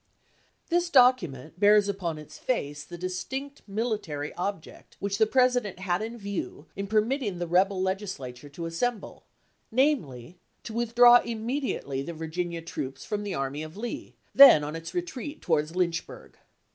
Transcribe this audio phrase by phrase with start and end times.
[0.01, 0.23] AptS?,w&.
[0.25, 5.27] Weitzel, Testimony, This document bears upon its face the distinct ^gjSttee military object which the
[5.27, 9.25] President had in view ™ uiTw&r, in permitting the rebel Legislature to assemble,
[9.71, 14.75] part6!' namely, to withdraw immediately the Virginia troops from the army of Lee, then on
[14.75, 16.35] its retreat towards Lynchburg.